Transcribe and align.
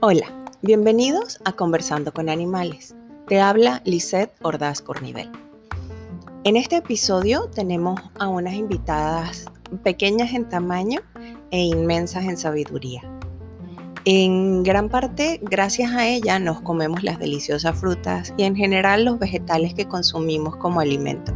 Hola, 0.00 0.26
bienvenidos 0.60 1.40
a 1.46 1.52
Conversando 1.52 2.12
con 2.12 2.28
Animales. 2.28 2.94
Te 3.28 3.40
habla 3.40 3.80
Lisette 3.86 4.34
Ordaz 4.42 4.82
Cornivel. 4.82 5.30
En 6.44 6.56
este 6.56 6.76
episodio 6.76 7.48
tenemos 7.54 7.98
a 8.18 8.28
unas 8.28 8.52
invitadas 8.52 9.46
pequeñas 9.82 10.34
en 10.34 10.46
tamaño 10.50 11.00
e 11.50 11.58
inmensas 11.58 12.24
en 12.24 12.36
sabiduría. 12.36 13.02
En 14.04 14.64
gran 14.64 14.90
parte, 14.90 15.40
gracias 15.42 15.92
a 15.92 16.06
ella, 16.06 16.38
nos 16.38 16.60
comemos 16.60 17.02
las 17.02 17.18
deliciosas 17.18 17.80
frutas 17.80 18.34
y 18.36 18.42
en 18.44 18.54
general 18.54 19.06
los 19.06 19.18
vegetales 19.18 19.72
que 19.72 19.88
consumimos 19.88 20.56
como 20.56 20.80
alimento. 20.80 21.32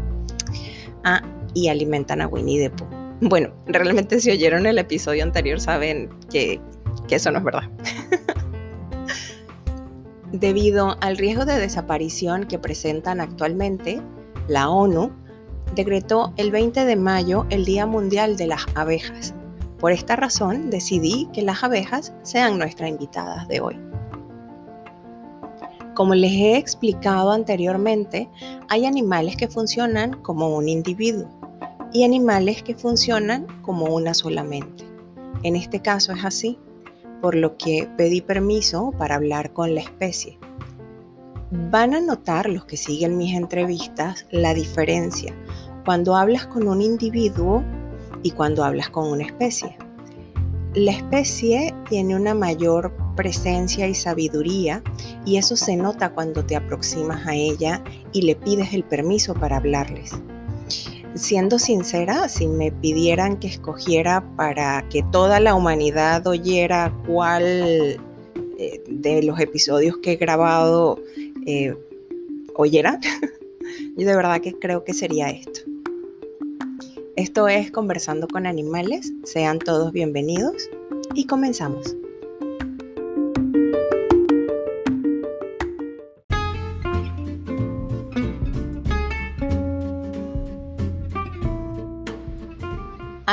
Ah, 1.02 1.22
y 1.54 1.68
alimentan 1.68 2.20
a 2.20 2.28
Winnie 2.28 2.68
the 2.68 2.70
Pooh. 2.70 3.02
Bueno, 3.24 3.50
realmente 3.66 4.20
si 4.20 4.32
oyeron 4.32 4.66
el 4.66 4.78
episodio 4.78 5.22
anterior 5.22 5.60
saben 5.60 6.10
que, 6.28 6.60
eso 7.08 7.30
no 7.30 7.38
es 7.38 7.44
verdad. 7.44 7.70
Debido 10.32 10.96
al 11.00 11.16
riesgo 11.16 11.44
de 11.44 11.58
desaparición 11.58 12.48
que 12.48 12.58
presentan 12.58 13.20
actualmente, 13.20 14.02
la 14.48 14.70
ONU 14.70 15.12
decretó 15.76 16.32
el 16.36 16.50
20 16.50 16.84
de 16.84 16.96
mayo 16.96 17.46
el 17.50 17.64
Día 17.64 17.86
Mundial 17.86 18.36
de 18.36 18.48
las 18.48 18.66
Abejas. 18.74 19.34
Por 19.78 19.92
esta 19.92 20.16
razón 20.16 20.70
decidí 20.70 21.28
que 21.32 21.42
las 21.42 21.62
abejas 21.62 22.12
sean 22.22 22.58
nuestras 22.58 22.88
invitadas 22.88 23.46
de 23.46 23.60
hoy. 23.60 23.78
Como 25.94 26.14
les 26.14 26.32
he 26.32 26.56
explicado 26.56 27.30
anteriormente, 27.30 28.28
hay 28.68 28.86
animales 28.86 29.36
que 29.36 29.46
funcionan 29.46 30.14
como 30.22 30.56
un 30.56 30.68
individuo 30.68 31.41
y 31.92 32.04
animales 32.04 32.62
que 32.62 32.74
funcionan 32.74 33.46
como 33.62 33.86
una 33.86 34.14
solamente. 34.14 34.84
En 35.42 35.56
este 35.56 35.80
caso 35.80 36.12
es 36.12 36.24
así 36.24 36.58
por 37.20 37.34
lo 37.34 37.56
que 37.56 37.88
pedí 37.96 38.20
permiso 38.20 38.92
para 38.98 39.14
hablar 39.14 39.52
con 39.52 39.74
la 39.74 39.80
especie. 39.80 40.38
Van 41.70 41.94
a 41.94 42.00
notar 42.00 42.48
los 42.48 42.64
que 42.64 42.76
siguen 42.76 43.16
mis 43.16 43.36
entrevistas 43.36 44.26
la 44.30 44.54
diferencia 44.54 45.34
cuando 45.84 46.16
hablas 46.16 46.46
con 46.46 46.66
un 46.66 46.80
individuo 46.80 47.62
y 48.22 48.30
cuando 48.30 48.64
hablas 48.64 48.88
con 48.90 49.08
una 49.08 49.24
especie. 49.24 49.76
La 50.74 50.92
especie 50.92 51.74
tiene 51.88 52.16
una 52.16 52.34
mayor 52.34 52.92
presencia 53.14 53.86
y 53.86 53.94
sabiduría 53.94 54.82
y 55.26 55.36
eso 55.36 55.54
se 55.54 55.76
nota 55.76 56.14
cuando 56.14 56.44
te 56.44 56.56
aproximas 56.56 57.26
a 57.26 57.34
ella 57.34 57.84
y 58.12 58.22
le 58.22 58.36
pides 58.36 58.72
el 58.72 58.84
permiso 58.84 59.34
para 59.34 59.58
hablarles 59.58 60.14
siendo 61.14 61.58
sincera, 61.58 62.28
si 62.28 62.46
me 62.46 62.72
pidieran 62.72 63.38
que 63.38 63.48
escogiera 63.48 64.24
para 64.36 64.86
que 64.88 65.02
toda 65.12 65.40
la 65.40 65.54
humanidad 65.54 66.26
oyera 66.26 66.94
cuál 67.06 68.00
eh, 68.58 68.82
de 68.88 69.22
los 69.22 69.38
episodios 69.40 69.98
que 69.98 70.12
he 70.12 70.16
grabado 70.16 70.98
eh, 71.46 71.74
oyera, 72.54 72.98
yo 73.96 74.06
de 74.06 74.16
verdad 74.16 74.40
que 74.40 74.52
creo 74.52 74.84
que 74.84 74.94
sería 74.94 75.30
esto. 75.30 75.60
Esto 77.16 77.46
es 77.46 77.70
Conversando 77.70 78.26
con 78.26 78.46
Animales. 78.46 79.12
Sean 79.24 79.58
todos 79.58 79.92
bienvenidos 79.92 80.70
y 81.14 81.26
comenzamos. 81.26 81.94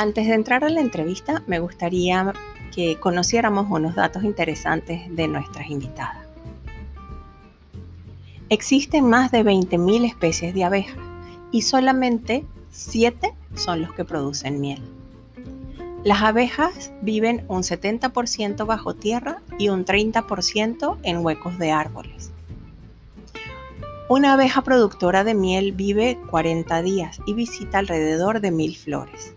Antes 0.00 0.28
de 0.28 0.32
entrar 0.32 0.64
a 0.64 0.70
la 0.70 0.80
entrevista, 0.80 1.42
me 1.46 1.58
gustaría 1.58 2.32
que 2.74 2.98
conociéramos 2.98 3.66
unos 3.68 3.94
datos 3.94 4.24
interesantes 4.24 5.14
de 5.14 5.28
nuestras 5.28 5.68
invitadas. 5.68 6.26
Existen 8.48 9.04
más 9.04 9.30
de 9.30 9.44
20.000 9.44 10.06
especies 10.06 10.54
de 10.54 10.64
abejas 10.64 10.96
y 11.52 11.60
solamente 11.60 12.46
7 12.70 13.34
son 13.54 13.82
los 13.82 13.92
que 13.92 14.06
producen 14.06 14.58
miel. 14.58 14.80
Las 16.02 16.22
abejas 16.22 16.92
viven 17.02 17.44
un 17.48 17.62
70% 17.62 18.64
bajo 18.64 18.94
tierra 18.94 19.42
y 19.58 19.68
un 19.68 19.84
30% 19.84 20.96
en 21.02 21.18
huecos 21.18 21.58
de 21.58 21.72
árboles. 21.72 22.32
Una 24.08 24.32
abeja 24.32 24.62
productora 24.62 25.24
de 25.24 25.34
miel 25.34 25.72
vive 25.72 26.18
40 26.30 26.80
días 26.80 27.20
y 27.26 27.34
visita 27.34 27.78
alrededor 27.80 28.40
de 28.40 28.50
1.000 28.50 28.76
flores. 28.78 29.34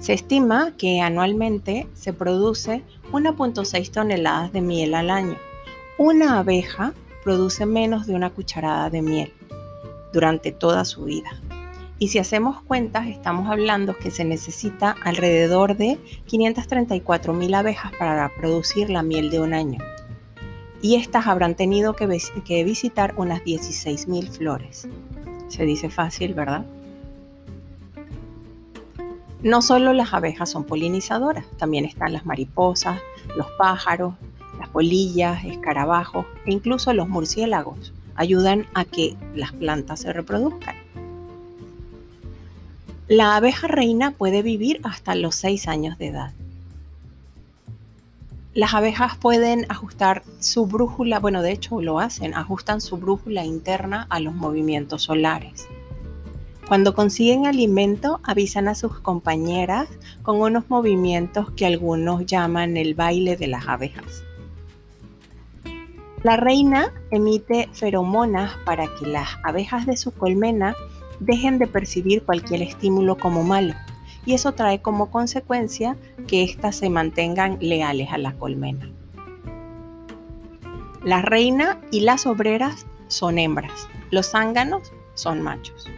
Se 0.00 0.14
estima 0.14 0.72
que 0.78 1.02
anualmente 1.02 1.86
se 1.92 2.14
produce 2.14 2.82
1.6 3.12 3.90
toneladas 3.90 4.50
de 4.50 4.62
miel 4.62 4.94
al 4.94 5.10
año. 5.10 5.36
Una 5.98 6.38
abeja 6.38 6.94
produce 7.22 7.66
menos 7.66 8.06
de 8.06 8.14
una 8.14 8.30
cucharada 8.30 8.88
de 8.88 9.02
miel 9.02 9.34
durante 10.14 10.52
toda 10.52 10.86
su 10.86 11.04
vida. 11.04 11.30
Y 11.98 12.08
si 12.08 12.18
hacemos 12.18 12.62
cuentas, 12.62 13.08
estamos 13.08 13.50
hablando 13.50 13.94
que 13.98 14.10
se 14.10 14.24
necesita 14.24 14.96
alrededor 15.04 15.76
de 15.76 15.98
534 16.24 17.34
mil 17.34 17.52
abejas 17.52 17.92
para 17.98 18.30
producir 18.34 18.88
la 18.88 19.02
miel 19.02 19.28
de 19.28 19.40
un 19.40 19.52
año. 19.52 19.84
Y 20.80 20.94
estas 20.94 21.26
habrán 21.26 21.56
tenido 21.56 21.94
que, 21.94 22.08
que 22.46 22.64
visitar 22.64 23.12
unas 23.18 23.44
16 23.44 24.08
mil 24.08 24.30
flores. 24.30 24.88
Se 25.48 25.66
dice 25.66 25.90
fácil, 25.90 26.32
¿verdad? 26.32 26.64
No 29.42 29.62
solo 29.62 29.94
las 29.94 30.12
abejas 30.12 30.50
son 30.50 30.64
polinizadoras, 30.64 31.46
también 31.56 31.86
están 31.86 32.12
las 32.12 32.26
mariposas, 32.26 33.00
los 33.36 33.46
pájaros, 33.56 34.14
las 34.58 34.68
polillas, 34.68 35.42
escarabajos 35.44 36.26
e 36.44 36.52
incluso 36.52 36.92
los 36.92 37.08
murciélagos. 37.08 37.94
Ayudan 38.16 38.66
a 38.74 38.84
que 38.84 39.16
las 39.34 39.52
plantas 39.52 40.00
se 40.00 40.12
reproduzcan. 40.12 40.76
La 43.08 43.36
abeja 43.36 43.66
reina 43.66 44.10
puede 44.10 44.42
vivir 44.42 44.80
hasta 44.84 45.14
los 45.14 45.36
6 45.36 45.68
años 45.68 45.96
de 45.96 46.08
edad. 46.08 46.32
Las 48.52 48.74
abejas 48.74 49.16
pueden 49.16 49.64
ajustar 49.70 50.22
su 50.38 50.66
brújula, 50.66 51.18
bueno, 51.18 51.40
de 51.40 51.52
hecho 51.52 51.80
lo 51.80 51.98
hacen, 51.98 52.34
ajustan 52.34 52.82
su 52.82 52.98
brújula 52.98 53.44
interna 53.46 54.06
a 54.10 54.20
los 54.20 54.34
movimientos 54.34 55.04
solares. 55.04 55.66
Cuando 56.70 56.94
consiguen 56.94 57.48
alimento, 57.48 58.20
avisan 58.22 58.68
a 58.68 58.76
sus 58.76 59.00
compañeras 59.00 59.88
con 60.22 60.40
unos 60.40 60.70
movimientos 60.70 61.50
que 61.50 61.66
algunos 61.66 62.26
llaman 62.26 62.76
el 62.76 62.94
baile 62.94 63.36
de 63.36 63.48
las 63.48 63.66
abejas. 63.66 64.22
La 66.22 66.36
reina 66.36 66.92
emite 67.10 67.68
feromonas 67.72 68.52
para 68.64 68.86
que 68.86 69.08
las 69.08 69.30
abejas 69.42 69.84
de 69.84 69.96
su 69.96 70.12
colmena 70.12 70.76
dejen 71.18 71.58
de 71.58 71.66
percibir 71.66 72.22
cualquier 72.22 72.62
estímulo 72.62 73.18
como 73.18 73.42
malo, 73.42 73.74
y 74.24 74.34
eso 74.34 74.52
trae 74.52 74.80
como 74.80 75.10
consecuencia 75.10 75.96
que 76.28 76.44
éstas 76.44 76.76
se 76.76 76.88
mantengan 76.88 77.58
leales 77.60 78.12
a 78.12 78.18
la 78.18 78.34
colmena. 78.34 78.88
La 81.02 81.20
reina 81.20 81.80
y 81.90 82.02
las 82.02 82.26
obreras 82.26 82.86
son 83.08 83.40
hembras, 83.40 83.88
los 84.12 84.30
zánganos 84.30 84.92
son 85.14 85.42
machos. 85.42 85.90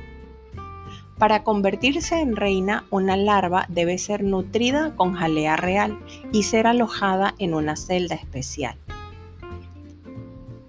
Para 1.18 1.44
convertirse 1.44 2.20
en 2.20 2.36
reina, 2.36 2.84
una 2.90 3.16
larva 3.16 3.66
debe 3.68 3.98
ser 3.98 4.24
nutrida 4.24 4.94
con 4.96 5.14
jalea 5.14 5.56
real 5.56 5.98
y 6.32 6.42
ser 6.42 6.66
alojada 6.66 7.34
en 7.38 7.54
una 7.54 7.76
celda 7.76 8.14
especial. 8.14 8.76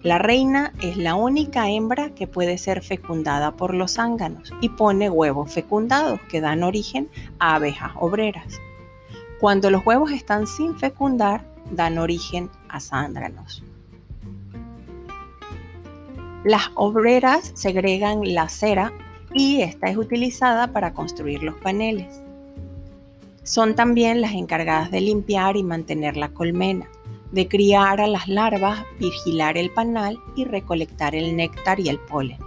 La 0.04 0.18
reina 0.18 0.74
es 0.82 0.98
la 0.98 1.16
única 1.16 1.70
hembra 1.70 2.10
que 2.14 2.28
puede 2.28 2.58
ser 2.58 2.84
fecundada 2.84 3.56
por 3.56 3.74
los 3.74 3.94
zánganos 3.94 4.52
y 4.60 4.68
pone 4.68 5.10
huevos 5.10 5.54
fecundados 5.54 6.20
que 6.30 6.42
dan 6.42 6.64
origen 6.64 7.10
a 7.40 7.56
abejas 7.56 7.94
obreras. 7.96 8.60
Cuando 9.40 9.72
los 9.72 9.86
huevos 9.86 10.12
están 10.12 10.46
sin 10.46 10.78
fecundar, 10.78 11.46
dan 11.72 11.98
origen 11.98 12.50
a 12.68 12.82
zánganos. 12.82 13.64
Las 16.44 16.70
obreras 16.76 17.52
segregan 17.56 18.34
la 18.34 18.50
cera 18.50 18.92
y 19.34 19.62
esta 19.62 19.90
es 19.90 19.98
utilizada 19.98 20.68
para 20.68 20.94
construir 20.94 21.44
los 21.44 21.56
paneles. 21.56 22.22
Son 23.44 23.76
también 23.76 24.22
las 24.22 24.34
encargadas 24.34 24.92
de 24.92 25.02
limpiar 25.02 25.58
y 25.58 25.64
mantener 25.64 26.16
la 26.16 26.30
colmena, 26.30 26.88
de 27.32 27.48
criar 27.48 28.00
a 28.00 28.08
las 28.08 28.28
larvas, 28.28 28.86
vigilar 29.00 29.58
el 29.58 29.72
panal 29.72 30.20
y 30.36 30.46
recolectar 30.46 31.16
el 31.16 31.36
néctar 31.36 31.80
y 31.80 31.90
el 31.90 32.00
polen. 32.00 32.38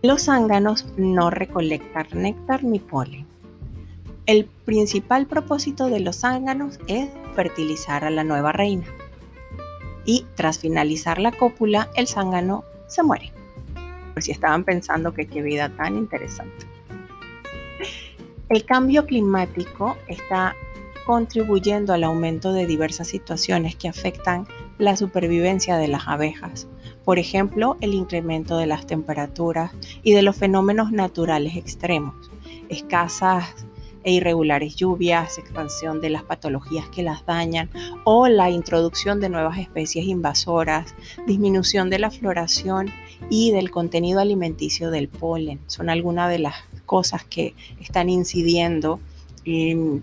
Los 0.00 0.26
zánganos 0.26 0.86
no 0.96 1.28
recolectan 1.28 2.06
néctar 2.14 2.62
ni 2.62 2.78
polen. 2.78 3.26
El 4.26 4.44
principal 4.64 5.26
propósito 5.26 5.88
de 5.88 6.00
los 6.00 6.20
zánganos 6.20 6.78
es 6.86 7.08
fertilizar 7.34 8.04
a 8.04 8.10
la 8.10 8.24
nueva 8.24 8.52
reina. 8.52 8.86
Y 10.04 10.24
tras 10.36 10.58
finalizar 10.58 11.18
la 11.18 11.32
cópula, 11.32 11.90
el 11.96 12.06
zángano 12.06 12.62
se 12.86 13.02
muere. 13.02 13.37
Por 14.18 14.24
si 14.24 14.32
estaban 14.32 14.64
pensando 14.64 15.14
que 15.14 15.28
qué 15.28 15.42
vida 15.42 15.68
tan 15.68 15.96
interesante. 15.96 16.66
El 18.48 18.64
cambio 18.64 19.06
climático 19.06 19.96
está 20.08 20.56
contribuyendo 21.06 21.92
al 21.92 22.02
aumento 22.02 22.52
de 22.52 22.66
diversas 22.66 23.06
situaciones 23.06 23.76
que 23.76 23.86
afectan 23.86 24.48
la 24.76 24.96
supervivencia 24.96 25.76
de 25.76 25.86
las 25.86 26.08
abejas. 26.08 26.66
Por 27.04 27.20
ejemplo, 27.20 27.76
el 27.80 27.94
incremento 27.94 28.58
de 28.58 28.66
las 28.66 28.88
temperaturas 28.88 29.70
y 30.02 30.14
de 30.14 30.22
los 30.22 30.34
fenómenos 30.34 30.90
naturales 30.90 31.54
extremos, 31.54 32.28
escasas 32.68 33.54
e 34.02 34.14
irregulares 34.14 34.74
lluvias, 34.74 35.38
expansión 35.38 36.00
de 36.00 36.10
las 36.10 36.24
patologías 36.24 36.88
que 36.88 37.04
las 37.04 37.24
dañan 37.24 37.70
o 38.02 38.26
la 38.26 38.50
introducción 38.50 39.20
de 39.20 39.28
nuevas 39.28 39.58
especies 39.58 40.06
invasoras, 40.06 40.96
disminución 41.24 41.88
de 41.88 42.00
la 42.00 42.10
floración 42.10 42.90
y 43.30 43.50
del 43.52 43.70
contenido 43.70 44.20
alimenticio 44.20 44.90
del 44.90 45.08
polen. 45.08 45.60
Son 45.66 45.90
algunas 45.90 46.30
de 46.30 46.38
las 46.38 46.54
cosas 46.86 47.24
que 47.24 47.54
están 47.80 48.08
incidiendo 48.08 49.00
en 49.44 50.02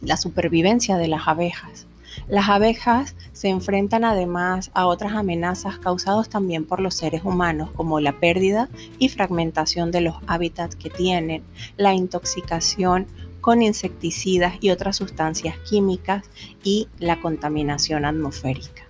la 0.00 0.16
supervivencia 0.16 0.96
de 0.96 1.08
las 1.08 1.28
abejas. 1.28 1.86
Las 2.28 2.48
abejas 2.48 3.14
se 3.32 3.48
enfrentan 3.48 4.04
además 4.04 4.70
a 4.74 4.86
otras 4.86 5.12
amenazas 5.14 5.78
causadas 5.78 6.28
también 6.28 6.64
por 6.66 6.80
los 6.80 6.94
seres 6.94 7.24
humanos, 7.24 7.70
como 7.74 8.00
la 8.00 8.18
pérdida 8.20 8.68
y 8.98 9.08
fragmentación 9.08 9.90
de 9.90 10.02
los 10.02 10.16
hábitats 10.26 10.76
que 10.76 10.90
tienen, 10.90 11.42
la 11.76 11.94
intoxicación 11.94 13.06
con 13.40 13.60
insecticidas 13.62 14.54
y 14.60 14.70
otras 14.70 14.96
sustancias 14.96 15.56
químicas 15.68 16.24
y 16.62 16.88
la 16.98 17.20
contaminación 17.20 18.04
atmosférica. 18.04 18.84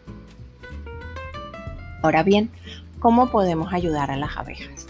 Ahora 2.03 2.23
bien, 2.23 2.50
¿cómo 3.03 3.27
podemos 3.27 3.73
ayudar 3.73 4.13
a 4.13 4.17
las 4.17 4.37
abejas? 4.37 4.87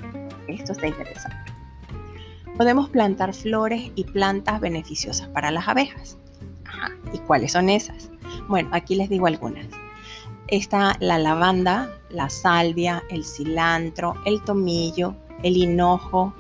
Esto 0.47 0.73
está 0.73 0.87
interesante. 0.87 1.53
Podemos 2.59 2.91
plantar 2.91 3.33
flores 3.33 3.91
y 3.95 4.05
plantas 4.05 4.61
beneficiosas 4.61 5.29
para 5.29 5.51
las 5.51 5.67
abejas. 5.67 6.19
¿Y 7.15 7.19
cuáles 7.21 7.53
son 7.53 7.71
esas? 7.71 8.11
Bueno, 8.49 8.69
aquí 8.73 8.97
les 8.97 9.09
digo 9.09 9.27
algunas. 9.27 9.67
Está 10.49 10.95
la 11.01 11.19
lavanda, 11.19 11.91
la 12.11 12.29
salvia, 12.29 13.03
el 13.09 13.25
cilantro, 13.25 14.15
el 14.27 14.45
tomillo, 14.45 15.15
el 15.43 15.57
hinojo, 15.57 16.35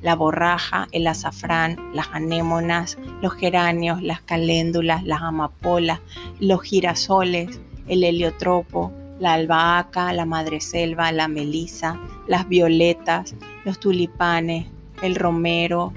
la 0.00 0.14
borraja, 0.14 0.88
el 0.92 1.06
azafrán, 1.06 1.76
las 1.92 2.08
anémonas, 2.12 2.96
los 3.20 3.34
geranios, 3.34 4.02
las 4.02 4.22
caléndulas, 4.22 5.04
las 5.04 5.20
amapolas, 5.20 6.00
los 6.40 6.62
girasoles, 6.62 7.60
el 7.86 8.04
heliotropo, 8.04 8.92
la 9.18 9.34
albahaca, 9.34 10.12
la 10.12 10.24
madreselva, 10.24 11.12
la 11.12 11.28
melisa, 11.28 12.00
las 12.26 12.48
violetas, 12.48 13.34
los 13.64 13.78
tulipanes, 13.80 14.66
el 15.02 15.16
romero, 15.16 15.92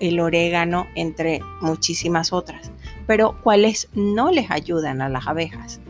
el 0.00 0.20
orégano, 0.20 0.86
entre 0.94 1.40
muchísimas 1.60 2.32
otras. 2.32 2.70
Pero 3.06 3.36
¿cuáles 3.42 3.88
no 3.94 4.30
les 4.30 4.50
ayudan 4.50 5.02
a 5.02 5.08
las 5.08 5.26
abejas? 5.26 5.80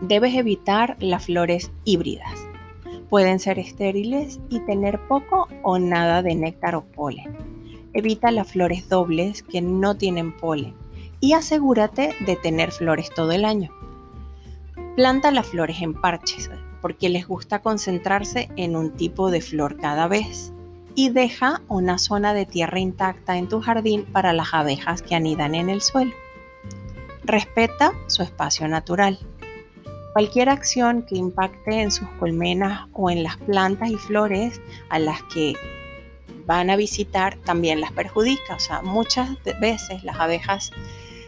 Debes 0.00 0.34
evitar 0.34 0.96
las 1.00 1.26
flores 1.26 1.70
híbridas. 1.84 2.34
Pueden 3.10 3.40
ser 3.40 3.58
estériles 3.58 4.40
y 4.48 4.60
tener 4.60 5.00
poco 5.08 5.48
o 5.62 5.78
nada 5.78 6.22
de 6.22 6.34
néctar 6.34 6.74
o 6.74 6.84
polen. 6.84 7.36
Evita 7.92 8.30
las 8.30 8.52
flores 8.52 8.88
dobles 8.88 9.42
que 9.42 9.60
no 9.60 9.96
tienen 9.96 10.36
polen 10.36 10.74
y 11.18 11.32
asegúrate 11.32 12.14
de 12.24 12.36
tener 12.36 12.70
flores 12.72 13.10
todo 13.10 13.32
el 13.32 13.44
año. 13.44 13.70
Planta 14.96 15.30
las 15.30 15.46
flores 15.46 15.80
en 15.80 15.94
parches 15.94 16.50
porque 16.80 17.08
les 17.08 17.26
gusta 17.26 17.60
concentrarse 17.60 18.50
en 18.56 18.76
un 18.76 18.92
tipo 18.92 19.30
de 19.30 19.40
flor 19.40 19.76
cada 19.76 20.08
vez 20.08 20.52
y 20.94 21.10
deja 21.10 21.62
una 21.68 21.98
zona 21.98 22.34
de 22.34 22.46
tierra 22.46 22.80
intacta 22.80 23.36
en 23.36 23.48
tu 23.48 23.60
jardín 23.60 24.04
para 24.04 24.32
las 24.32 24.52
abejas 24.52 25.02
que 25.02 25.14
anidan 25.14 25.54
en 25.54 25.70
el 25.70 25.80
suelo. 25.80 26.12
Respeta 27.22 27.92
su 28.08 28.22
espacio 28.22 28.66
natural. 28.66 29.18
Cualquier 30.12 30.48
acción 30.48 31.02
que 31.02 31.16
impacte 31.16 31.80
en 31.80 31.92
sus 31.92 32.08
colmenas 32.18 32.88
o 32.92 33.10
en 33.10 33.22
las 33.22 33.36
plantas 33.36 33.90
y 33.90 33.96
flores 33.96 34.60
a 34.88 34.98
las 34.98 35.22
que 35.32 35.54
van 36.46 36.68
a 36.68 36.76
visitar 36.76 37.36
también 37.44 37.80
las 37.80 37.92
perjudica. 37.92 38.56
O 38.56 38.58
sea, 38.58 38.82
muchas 38.82 39.30
veces 39.60 40.02
las 40.02 40.18
abejas 40.18 40.72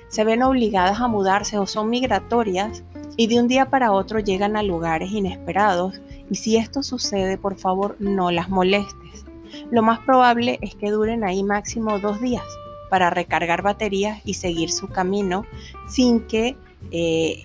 se 0.09 0.25
ven 0.25 0.43
obligadas 0.43 1.00
a 1.00 1.06
mudarse 1.06 1.59
o 1.59 1.67
son 1.67 1.88
migratorias 1.91 2.82
y 3.17 3.26
de 3.26 3.41
un 3.41 3.49
día 3.49 3.70
para 3.70 3.93
otro 3.93 4.19
llegan 4.19 4.56
a 4.56 4.62
lugares 4.62 5.11
inesperados 5.12 6.00
y 6.31 6.35
si 6.37 6.56
esto 6.56 6.82
sucede, 6.82 7.38
por 7.38 7.56
favor 7.56 7.97
no 7.99 8.31
las 8.31 8.49
molestes 8.49 9.25
lo 9.70 9.82
más 9.82 10.00
probable 10.00 10.59
es 10.62 10.75
que 10.75 10.91
duren 10.91 11.25
ahí 11.25 11.43
máximo 11.43 11.99
dos 11.99 12.20
días 12.20 12.44
para 12.91 13.11
recargar 13.11 13.62
baterías 13.62 14.20
y 14.25 14.35
seguir 14.35 14.70
su 14.70 14.88
camino 14.88 15.47
sin 15.88 16.20
que 16.20 16.56
eh, 16.91 17.44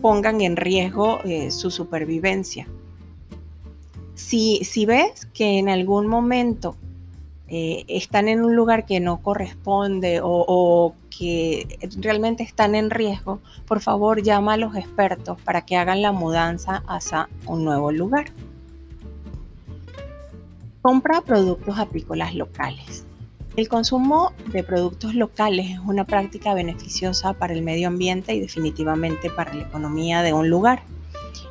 pongan 0.00 0.40
en 0.40 0.56
riesgo 0.56 1.20
eh, 1.24 1.50
su 1.50 1.70
supervivencia. 1.70 2.68
Si, 4.14 4.84
ves 4.86 5.26
que 5.32 5.58
en 5.58 5.68
algún 5.68 6.06
momento 6.06 6.76
eh, 7.50 7.84
están 7.88 8.28
en 8.28 8.44
un 8.44 8.54
lugar 8.54 8.84
que 8.84 9.00
no 9.00 9.22
corresponde 9.22 10.20
o, 10.22 10.94
que 11.08 11.78
realmente 12.00 12.42
están 12.42 12.74
en 12.74 12.90
riesgo, 12.90 13.40
por 13.66 13.80
favor 13.80 14.22
llama 14.22 14.54
a 14.54 14.56
los 14.56 14.76
expertos 14.76 15.40
para 15.42 15.62
que 15.62 15.76
hagan 15.76 16.02
la 16.02 16.12
mudanza 16.12 16.84
hacia 16.86 17.28
un 17.46 17.64
nuevo 17.64 17.90
lugar. 17.90 18.26
Compra 20.82 21.22
productos 21.22 21.78
apícolas 21.78 22.34
locales. 22.34 23.04
El 23.56 23.68
consumo 23.68 24.32
de 24.52 24.62
productos 24.62 25.14
locales 25.16 25.70
es 25.70 25.78
una 25.80 26.04
práctica 26.04 26.54
beneficiosa 26.54 27.32
para 27.32 27.54
el 27.54 27.62
medio 27.62 27.88
ambiente 27.88 28.34
y 28.34 28.40
definitivamente 28.40 29.30
para 29.30 29.52
la 29.52 29.62
economía 29.62 30.22
de 30.22 30.32
un 30.32 30.48
lugar. 30.48 30.82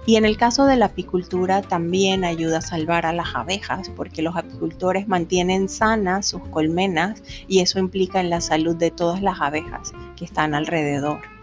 Y 0.06 0.16
en 0.16 0.26
el 0.26 0.38
caso 0.38 0.66
de 0.66 0.78
la 0.78 0.88
apicultura 0.88 1.62
también 1.62 2.24
ayuda 2.24 2.60
a 2.60 2.62
salvar 2.62 3.06
a 3.06 3.14
las 3.14 3.36
abejas 3.36 3.90
porque 3.96 4.22
los 4.22 4.36
apicultores 4.36 5.08
mantienen 5.08 5.70
sanas 5.70 6.28
sus 6.28 6.42
colmenas 6.50 7.22
y 7.48 7.60
eso 7.60 7.80
implica 7.80 8.20
en 8.20 8.30
la 8.30 8.42
salud 8.42 8.76
de 8.76 8.92
todas 8.92 9.22
las 9.22 9.42
abejas 9.42 9.94
que 10.16 10.26
están 10.26 10.56
alrededor. 10.56 11.37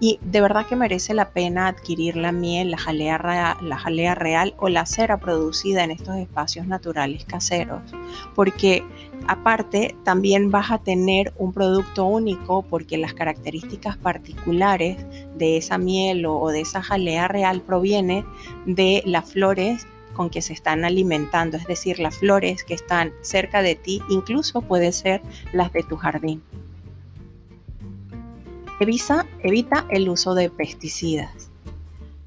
Y 0.00 0.18
de 0.22 0.40
verdad 0.40 0.66
que 0.66 0.76
merece 0.76 1.14
la 1.14 1.30
pena 1.30 1.68
adquirir 1.68 2.16
la 2.16 2.32
miel, 2.32 2.70
la 2.70 2.78
jalea, 2.78 3.56
la 3.60 3.78
jalea 3.78 4.14
real 4.14 4.54
o 4.58 4.68
la 4.68 4.86
cera 4.86 5.18
producida 5.18 5.84
en 5.84 5.90
estos 5.90 6.16
espacios 6.16 6.66
naturales 6.66 7.24
caseros, 7.24 7.82
porque 8.34 8.82
aparte 9.26 9.94
también 10.04 10.50
vas 10.50 10.70
a 10.70 10.78
tener 10.78 11.32
un 11.38 11.52
producto 11.52 12.04
único 12.04 12.62
porque 12.62 12.98
las 12.98 13.14
características 13.14 13.96
particulares 13.96 15.04
de 15.36 15.56
esa 15.56 15.78
miel 15.78 16.26
o, 16.26 16.48
de 16.48 16.60
esa 16.60 16.82
jalea 16.82 17.28
real 17.28 17.60
proviene 17.60 18.24
de 18.66 19.02
las 19.06 19.32
flores 19.32 19.86
con 20.14 20.30
que 20.30 20.40
se 20.40 20.54
están 20.54 20.84
alimentando, 20.84 21.58
es 21.58 21.66
decir, 21.66 21.98
las 21.98 22.16
flores 22.16 22.64
que 22.64 22.72
están 22.72 23.12
cerca 23.20 23.60
de 23.60 23.74
ti, 23.74 24.00
incluso 24.08 24.62
pueden 24.62 24.92
ser 24.92 25.20
las 25.52 25.72
de 25.72 25.82
tu 25.82 25.96
jardín. 25.96 26.42
Evita, 28.78 29.86
el 29.88 30.08
uso 30.08 30.34
de 30.34 30.50
pesticidas. 30.50 31.50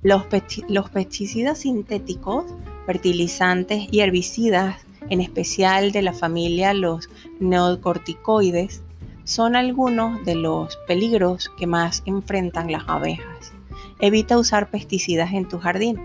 Los, 0.02 0.24
los 0.68 0.90
pesticidas 0.90 1.60
sintéticos, 1.60 2.46
fertilizantes 2.88 3.88
y 3.92 4.00
herbicidas, 4.00 4.78
en 5.10 5.22
especial 5.22 5.92
de 5.92 6.02
la 6.02 6.14
familia 6.14 6.74
los 6.74 7.10
neocorticoides, 7.40 8.82
son 9.26 9.56
algunos 9.56 10.26
de 10.26 10.34
los 10.34 10.76
peligros 10.88 11.52
que 11.58 11.68
más 11.68 12.02
enfrentan 12.08 12.72
las 12.72 12.84
abejas. 12.88 13.54
Evita 14.00 14.38
usar 14.38 14.72
pesticidas 14.72 15.34
en 15.34 15.48
tu 15.48 15.60
jardín. 15.60 16.00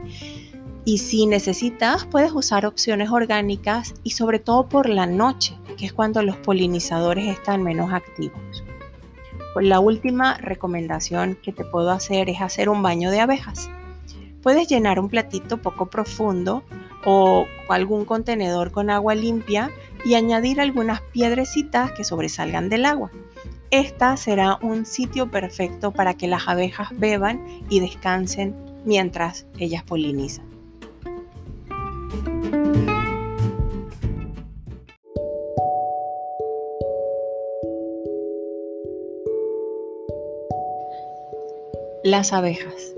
Y 0.84 0.98
si 0.98 1.24
necesitas, 1.24 2.04
puedes 2.04 2.32
usar 2.32 2.66
opciones 2.66 3.10
orgánicas 3.10 3.94
y 4.02 4.10
sobre 4.10 4.40
todo 4.40 4.68
por 4.68 4.90
la 4.90 5.06
noche, 5.06 5.56
que 5.78 5.86
es 5.86 5.92
cuando 5.94 6.22
los 6.22 6.36
polinizadores 6.36 7.26
están 7.28 7.62
menos 7.62 7.94
activos. 7.94 8.63
La 9.60 9.78
última 9.78 10.36
recomendación 10.38 11.38
que 11.42 11.52
te 11.52 11.64
puedo 11.64 11.90
hacer 11.90 12.28
es 12.28 12.40
hacer 12.40 12.68
un 12.68 12.82
baño 12.82 13.10
de 13.10 13.20
abejas. 13.20 13.70
Puedes 14.42 14.68
llenar 14.68 14.98
un 14.98 15.08
platito 15.08 15.58
poco 15.62 15.86
profundo 15.86 16.64
o 17.04 17.46
algún 17.68 18.04
contenedor 18.04 18.72
con 18.72 18.90
agua 18.90 19.14
limpia 19.14 19.70
y 20.04 20.14
añadir 20.14 20.60
algunas 20.60 21.00
piedrecitas 21.00 21.92
que 21.92 22.04
sobresalgan 22.04 22.68
del 22.68 22.84
agua. 22.84 23.10
Esta 23.70 24.16
será 24.16 24.58
un 24.60 24.86
sitio 24.86 25.30
perfecto 25.30 25.92
para 25.92 26.14
que 26.14 26.28
las 26.28 26.46
abejas 26.48 26.88
beban 26.92 27.44
y 27.68 27.80
descansen 27.80 28.54
mientras 28.84 29.46
ellas 29.58 29.82
polinizan. 29.82 30.53
Las 42.16 42.32
abejas. 42.32 42.94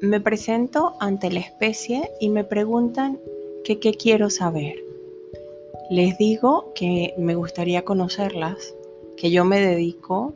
Me 0.00 0.22
presento 0.22 0.94
ante 1.00 1.30
la 1.30 1.40
especie 1.40 2.10
y 2.18 2.30
me 2.30 2.44
preguntan 2.44 3.20
qué 3.62 3.78
quiero 3.78 4.30
saber. 4.30 4.82
Les 5.90 6.16
digo 6.16 6.72
que 6.74 7.12
me 7.18 7.34
gustaría 7.34 7.84
conocerlas, 7.84 8.74
que 9.18 9.30
yo 9.30 9.44
me 9.44 9.60
dedico 9.60 10.32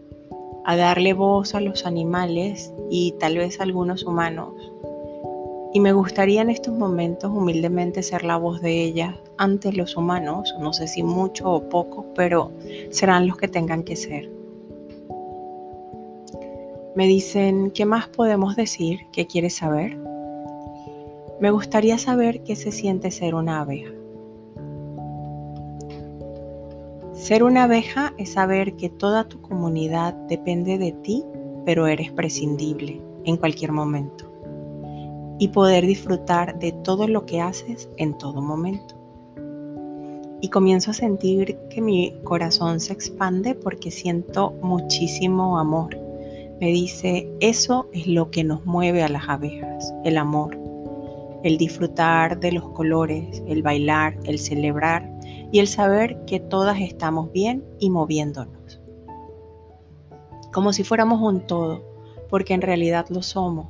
a 0.66 0.76
darle 0.76 1.14
voz 1.14 1.54
a 1.54 1.62
los 1.62 1.86
animales 1.86 2.70
y 2.90 3.12
tal 3.12 3.38
vez 3.38 3.60
a 3.60 3.62
algunos 3.62 4.04
humanos. 4.04 4.52
Y 5.72 5.80
me 5.80 5.94
gustaría 5.94 6.42
en 6.42 6.50
estos 6.50 6.74
momentos 6.74 7.30
humildemente 7.30 8.02
ser 8.02 8.24
la 8.24 8.36
voz 8.36 8.60
de 8.60 8.84
ellas 8.84 9.16
ante 9.38 9.72
los 9.72 9.96
humanos, 9.96 10.54
no 10.60 10.74
sé 10.74 10.86
si 10.86 11.02
mucho 11.02 11.50
o 11.50 11.66
poco, 11.70 12.04
pero 12.14 12.52
serán 12.90 13.26
los 13.26 13.38
que 13.38 13.48
tengan 13.48 13.84
que 13.84 13.96
ser. 13.96 14.35
Me 16.96 17.06
dicen, 17.06 17.72
¿qué 17.72 17.84
más 17.84 18.08
podemos 18.08 18.56
decir? 18.56 19.00
¿Qué 19.12 19.26
quieres 19.26 19.56
saber? 19.56 19.98
Me 21.40 21.50
gustaría 21.50 21.98
saber 21.98 22.42
qué 22.42 22.56
se 22.56 22.72
siente 22.72 23.10
ser 23.10 23.34
una 23.34 23.60
abeja. 23.60 23.92
Ser 27.12 27.42
una 27.42 27.64
abeja 27.64 28.14
es 28.16 28.32
saber 28.32 28.76
que 28.76 28.88
toda 28.88 29.28
tu 29.28 29.42
comunidad 29.42 30.14
depende 30.14 30.78
de 30.78 30.92
ti, 30.92 31.22
pero 31.66 31.86
eres 31.86 32.12
prescindible 32.12 32.98
en 33.24 33.36
cualquier 33.36 33.72
momento. 33.72 34.32
Y 35.38 35.48
poder 35.48 35.84
disfrutar 35.84 36.58
de 36.58 36.72
todo 36.72 37.08
lo 37.08 37.26
que 37.26 37.42
haces 37.42 37.90
en 37.98 38.16
todo 38.16 38.40
momento. 38.40 38.94
Y 40.40 40.48
comienzo 40.48 40.92
a 40.92 40.94
sentir 40.94 41.58
que 41.68 41.82
mi 41.82 42.14
corazón 42.24 42.80
se 42.80 42.94
expande 42.94 43.54
porque 43.54 43.90
siento 43.90 44.54
muchísimo 44.62 45.58
amor 45.58 46.05
me 46.60 46.68
dice, 46.68 47.28
eso 47.40 47.88
es 47.92 48.06
lo 48.06 48.30
que 48.30 48.44
nos 48.44 48.64
mueve 48.64 49.02
a 49.02 49.08
las 49.08 49.28
abejas, 49.28 49.92
el 50.04 50.16
amor, 50.16 50.58
el 51.42 51.58
disfrutar 51.58 52.40
de 52.40 52.52
los 52.52 52.68
colores, 52.70 53.42
el 53.46 53.62
bailar, 53.62 54.16
el 54.24 54.38
celebrar 54.38 55.10
y 55.52 55.58
el 55.58 55.68
saber 55.68 56.24
que 56.26 56.40
todas 56.40 56.80
estamos 56.80 57.30
bien 57.32 57.64
y 57.78 57.90
moviéndonos. 57.90 58.80
Como 60.52 60.72
si 60.72 60.82
fuéramos 60.82 61.20
un 61.20 61.46
todo, 61.46 61.82
porque 62.30 62.54
en 62.54 62.62
realidad 62.62 63.06
lo 63.10 63.22
somos. 63.22 63.68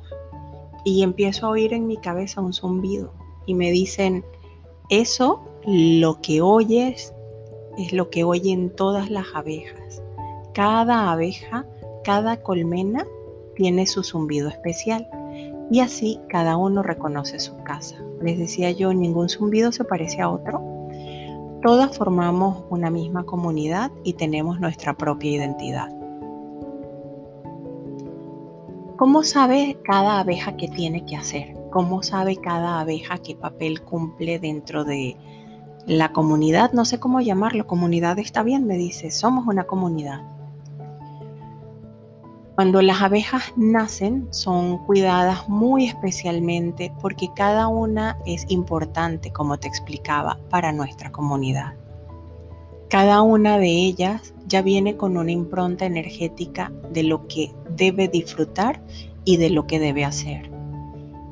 Y 0.85 1.03
empiezo 1.03 1.45
a 1.45 1.49
oír 1.49 1.73
en 1.73 1.85
mi 1.85 1.97
cabeza 1.97 2.39
un 2.39 2.53
zumbido 2.53 3.11
y 3.45 3.53
me 3.53 3.71
dicen, 3.71 4.23
eso, 4.89 5.41
lo 5.65 6.21
que 6.21 6.41
oyes, 6.41 7.13
es 7.77 7.91
lo 7.91 8.09
que 8.09 8.23
oyen 8.23 8.69
todas 8.69 9.09
las 9.09 9.25
abejas. 9.35 10.01
Cada 10.53 11.11
abeja 11.11 11.65
cada 12.07 12.41
colmena 12.41 13.05
tiene 13.57 13.85
su 13.85 14.01
zumbido 14.01 14.47
especial 14.47 15.09
y 15.69 15.81
así 15.81 16.21
cada 16.29 16.55
uno 16.55 16.81
reconoce 16.81 17.37
su 17.37 17.57
casa. 17.63 17.97
Les 18.21 18.39
decía 18.39 18.71
yo, 18.71 18.93
ningún 18.93 19.27
zumbido 19.27 19.73
se 19.73 19.83
parece 19.83 20.21
a 20.21 20.29
otro. 20.29 20.61
Todas 21.61 21.97
formamos 21.97 22.63
una 22.69 22.89
misma 22.89 23.25
comunidad 23.25 23.91
y 24.05 24.13
tenemos 24.13 24.61
nuestra 24.61 24.93
propia 24.93 25.31
identidad. 25.31 25.89
¿Cómo 28.95 29.23
sabe 29.23 29.77
cada 29.83 30.21
abeja 30.21 30.55
qué 30.55 30.69
tiene 30.69 31.05
que 31.05 31.17
hacer? 31.17 31.57
¿Cómo 31.71 32.03
sabe 32.03 32.37
cada 32.37 32.79
abeja 32.79 33.17
qué 33.17 33.35
papel 33.35 33.81
cumple 33.81 34.39
dentro 34.39 34.85
de 34.85 35.17
la 35.85 36.13
comunidad? 36.13 36.71
No 36.71 36.85
sé 36.85 37.01
cómo 37.01 37.19
llamarlo. 37.19 37.67
Comunidad 37.67 38.17
está 38.17 38.43
bien, 38.43 38.65
me 38.65 38.77
dice. 38.77 39.11
Somos 39.11 39.45
una 39.45 39.65
comunidad. 39.65 40.36
Cuando 42.57 42.81
las 42.81 43.03
abejas 43.03 43.53
nacen 43.55 44.29
son 44.31 44.79
cuidadas 44.79 45.47
muy 45.47 45.85
especialmente 45.85 46.91
porque 47.03 47.29
cada 47.35 47.67
una 47.67 48.17
es 48.25 48.47
importante, 48.49 49.31
como 49.31 49.59
te 49.59 49.67
explicaba, 49.67 50.39
para 50.49 50.71
nuestra 50.71 51.11
comunidad. 51.11 51.75
Cada 52.89 53.21
una 53.21 53.59
de 53.59 53.69
ellas 53.69 54.33
ya 54.47 54.63
viene 54.63 54.97
con 54.97 55.17
una 55.17 55.31
impronta 55.31 55.85
energética 55.85 56.71
de 56.91 57.03
lo 57.03 57.27
que 57.27 57.53
debe 57.75 58.07
disfrutar 58.07 58.81
y 59.23 59.37
de 59.37 59.51
lo 59.51 59.67
que 59.67 59.77
debe 59.77 60.03
hacer. 60.03 60.49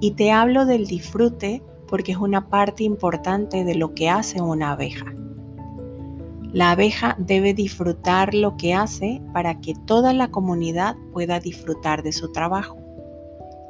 Y 0.02 0.12
te 0.12 0.32
hablo 0.32 0.68
del 0.68 0.86
disfrute 0.86 1.64
porque 1.88 2.12
es 2.12 2.20
una 2.20 2.50
parte 2.50 2.84
importante 2.84 3.64
de 3.64 3.74
lo 3.74 3.96
que 3.96 4.12
hace 4.12 4.42
una 4.42 4.74
abeja. 4.74 5.12
La 6.56 6.72
abeja 6.72 7.18
debe 7.20 7.54
disfrutar 7.54 8.34
lo 8.34 8.56
que 8.56 8.74
hace 8.74 9.22
para 9.34 9.60
que 9.60 9.74
toda 9.86 10.14
la 10.14 10.32
comunidad 10.32 10.96
pueda 11.12 11.42
disfrutar 11.42 12.02
de 12.02 12.14
su 12.14 12.32
trabajo. 12.32 12.78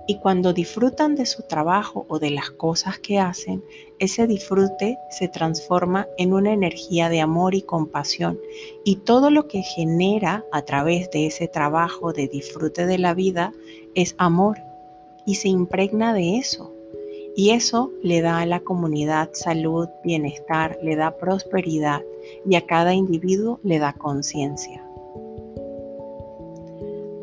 Y 0.07 0.19
cuando 0.19 0.53
disfrutan 0.53 1.15
de 1.15 1.25
su 1.25 1.41
trabajo 1.41 2.05
o 2.09 2.19
de 2.19 2.29
las 2.29 2.51
cosas 2.51 2.99
que 2.99 3.17
hacen, 3.17 3.63
ese 3.97 4.27
disfrute 4.27 4.99
se 5.09 5.27
transforma 5.27 6.07
en 6.19 6.31
una 6.31 6.53
energía 6.53 7.09
de 7.09 7.21
amor 7.21 7.55
y 7.55 7.63
compasión. 7.63 8.39
Y 8.83 8.97
todo 8.97 9.31
lo 9.31 9.47
que 9.47 9.63
genera 9.63 10.45
a 10.51 10.61
través 10.61 11.09
de 11.09 11.25
ese 11.25 11.47
trabajo 11.47 12.13
de 12.13 12.27
disfrute 12.27 12.85
de 12.85 12.99
la 12.99 13.15
vida 13.15 13.51
es 13.95 14.13
amor. 14.19 14.59
Y 15.25 15.35
se 15.35 15.47
impregna 15.47 16.13
de 16.13 16.37
eso. 16.37 16.71
Y 17.35 17.49
eso 17.49 17.91
le 18.03 18.21
da 18.21 18.41
a 18.41 18.45
la 18.45 18.59
comunidad 18.59 19.31
salud, 19.33 19.89
bienestar, 20.03 20.77
le 20.83 20.95
da 20.95 21.17
prosperidad 21.17 22.03
y 22.47 22.55
a 22.55 22.65
cada 22.65 22.93
individuo 22.93 23.59
le 23.63 23.79
da 23.79 23.93
conciencia. 23.93 24.85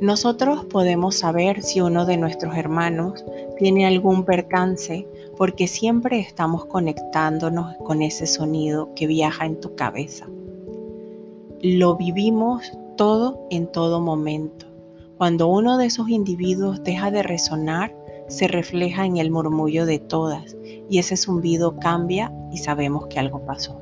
Nosotros 0.03 0.65
podemos 0.65 1.15
saber 1.15 1.63
si 1.63 1.81
uno 1.81 2.05
de 2.07 2.17
nuestros 2.17 2.57
hermanos 2.57 3.25
tiene 3.57 3.87
algún 3.87 4.25
percance 4.25 5.07
porque 5.37 5.69
siempre 5.69 6.19
estamos 6.19 6.65
conectándonos 6.67 7.77
con 7.85 8.03
ese 8.03 8.27
sonido 8.27 8.93
que 8.97 9.07
viaja 9.07 9.47
en 9.47 9.61
tu 9.61 9.77
cabeza. 9.77 10.27
Lo 11.63 11.95
vivimos 11.95 12.73
todo 12.97 13.47
en 13.51 13.71
todo 13.71 14.01
momento. 14.01 14.67
Cuando 15.19 15.47
uno 15.47 15.79
de 15.79 15.87
esos 15.87 16.09
individuos 16.09 16.83
deja 16.83 17.13
de 17.13 17.23
resonar, 17.23 17.95
se 18.27 18.49
refleja 18.49 19.07
en 19.07 19.19
el 19.19 19.31
murmullo 19.31 19.87
de 19.87 20.01
todas 20.01 20.57
y 20.91 20.99
ese 20.99 21.17
zumbido 21.17 21.77
cambia 21.79 22.33
y 22.51 22.59
sabemos 22.59 23.07
que 23.07 23.21
algo 23.21 23.45
pasó. 23.47 23.82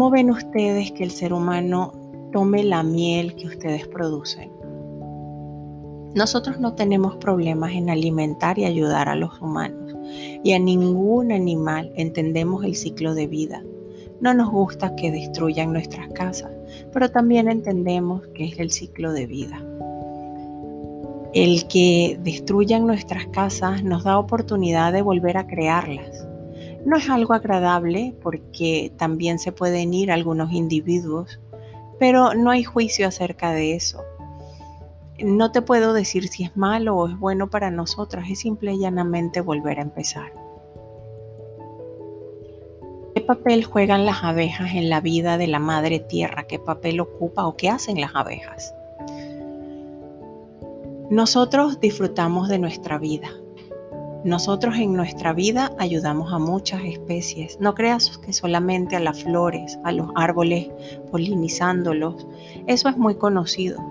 ¿Cómo 0.00 0.12
ven 0.12 0.30
ustedes 0.30 0.92
que 0.92 1.04
el 1.04 1.10
ser 1.10 1.34
humano 1.34 1.92
tome 2.32 2.64
la 2.64 2.82
miel 2.82 3.34
que 3.34 3.48
ustedes 3.48 3.86
producen? 3.86 4.50
Nosotros 6.14 6.58
no 6.58 6.74
tenemos 6.74 7.16
problemas 7.16 7.72
en 7.72 7.90
alimentar 7.90 8.58
y 8.58 8.64
ayudar 8.64 9.10
a 9.10 9.14
los 9.14 9.38
humanos 9.42 9.94
y 10.42 10.54
a 10.54 10.58
ningún 10.58 11.32
animal 11.32 11.92
entendemos 11.96 12.64
el 12.64 12.76
ciclo 12.76 13.12
de 13.12 13.26
vida. 13.26 13.62
No 14.22 14.32
nos 14.32 14.50
gusta 14.50 14.96
que 14.96 15.12
destruyan 15.12 15.74
nuestras 15.74 16.08
casas, 16.14 16.50
pero 16.94 17.10
también 17.10 17.46
entendemos 17.46 18.26
que 18.28 18.46
es 18.46 18.58
el 18.58 18.70
ciclo 18.70 19.12
de 19.12 19.26
vida. 19.26 19.62
El 21.34 21.68
que 21.68 22.18
destruyan 22.24 22.86
nuestras 22.86 23.26
casas 23.26 23.84
nos 23.84 24.04
da 24.04 24.18
oportunidad 24.18 24.94
de 24.94 25.02
volver 25.02 25.36
a 25.36 25.46
crearlas. 25.46 26.26
No 26.84 26.96
es 26.96 27.10
algo 27.10 27.34
agradable 27.34 28.14
porque 28.22 28.92
también 28.96 29.38
se 29.38 29.52
pueden 29.52 29.92
ir 29.92 30.10
algunos 30.10 30.52
individuos, 30.52 31.40
pero 31.98 32.34
no 32.34 32.50
hay 32.50 32.64
juicio 32.64 33.06
acerca 33.06 33.52
de 33.52 33.74
eso. 33.74 34.02
No 35.22 35.52
te 35.52 35.60
puedo 35.60 35.92
decir 35.92 36.28
si 36.28 36.44
es 36.44 36.56
malo 36.56 36.96
o 36.96 37.08
es 37.08 37.18
bueno 37.18 37.50
para 37.50 37.70
nosotras, 37.70 38.30
es 38.30 38.38
simple 38.38 38.72
y 38.72 38.78
llanamente 38.78 39.42
volver 39.42 39.78
a 39.78 39.82
empezar. 39.82 40.32
¿Qué 43.14 43.20
papel 43.20 43.64
juegan 43.64 44.06
las 44.06 44.24
abejas 44.24 44.72
en 44.72 44.88
la 44.88 45.00
vida 45.00 45.36
de 45.36 45.48
la 45.48 45.58
madre 45.58 45.98
tierra? 45.98 46.44
¿Qué 46.44 46.58
papel 46.58 47.00
ocupa 47.00 47.46
o 47.46 47.56
qué 47.56 47.68
hacen 47.68 48.00
las 48.00 48.14
abejas? 48.14 48.74
Nosotros 51.10 51.80
disfrutamos 51.80 52.48
de 52.48 52.58
nuestra 52.58 52.96
vida. 52.96 53.28
Nosotros 54.24 54.76
en 54.76 54.92
nuestra 54.92 55.32
vida 55.32 55.72
ayudamos 55.78 56.32
a 56.32 56.38
muchas 56.38 56.82
especies. 56.84 57.58
No 57.58 57.74
creas 57.74 58.18
que 58.18 58.34
solamente 58.34 58.96
a 58.96 59.00
las 59.00 59.22
flores, 59.22 59.78
a 59.82 59.92
los 59.92 60.10
árboles, 60.14 60.68
polinizándolos. 61.10 62.26
Eso 62.66 62.90
es 62.90 62.98
muy 62.98 63.14
conocido. 63.14 63.82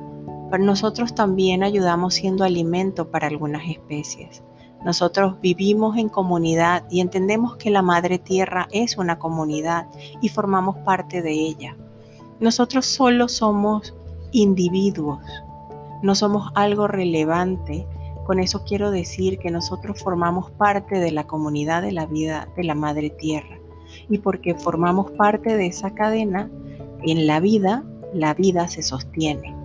Pero 0.52 0.64
nosotros 0.64 1.16
también 1.16 1.64
ayudamos 1.64 2.14
siendo 2.14 2.44
alimento 2.44 3.10
para 3.10 3.28
algunas 3.28 3.68
especies. 3.68 4.44
Nosotros 4.86 5.42
vivimos 5.42 5.98
en 5.98 6.10
comunidad 6.10 6.84
y 6.92 7.02
entendemos 7.02 7.58
que 7.58 7.72
la 7.72 7.82
Madre 7.82 8.20
Tierra 8.20 8.68
es 8.72 8.98
una 8.98 9.18
comunidad 9.18 9.88
y 10.22 10.30
formamos 10.30 10.78
parte 10.86 11.24
de 11.24 11.32
ella. 11.32 11.76
Nosotros 12.40 12.86
solo 12.86 13.28
somos 13.28 13.96
individuos, 14.32 15.20
no 16.02 16.16
somos 16.16 16.52
algo 16.56 16.88
relevante. 16.88 17.88
Con 18.30 18.40
eso 18.40 18.64
quiero 18.64 18.92
decir 18.92 19.40
que 19.40 19.50
nosotros 19.50 20.04
formamos 20.04 20.52
parte 20.52 21.00
de 21.00 21.12
la 21.12 21.26
comunidad 21.26 21.82
de 21.82 21.92
la 21.92 22.06
vida 22.06 22.48
de 22.56 22.64
la 22.64 22.76
Madre 22.76 23.10
Tierra. 23.10 23.58
Y 24.08 24.20
porque 24.20 24.54
formamos 24.54 25.10
parte 25.10 25.58
de 25.58 25.66
esa 25.66 25.96
cadena, 25.96 26.48
en 27.02 27.26
la 27.26 27.40
vida, 27.40 27.84
la 28.14 28.36
vida 28.36 28.68
se 28.68 28.84
sostiene. 28.84 29.56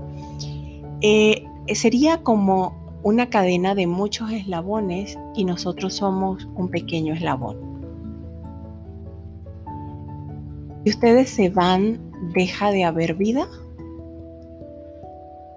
Eh, 1.02 1.44
sería 1.74 2.22
como 2.22 2.74
una 3.02 3.28
cadena 3.28 3.74
de 3.74 3.86
muchos 3.86 4.30
eslabones 4.32 5.18
y 5.34 5.44
nosotros 5.44 5.92
somos 5.92 6.48
un 6.54 6.70
pequeño 6.70 7.12
eslabón. 7.12 7.58
Si 10.84 10.90
ustedes 10.90 11.28
se 11.28 11.50
van, 11.50 12.00
deja 12.32 12.70
de 12.70 12.84
haber 12.84 13.12
vida. 13.12 13.46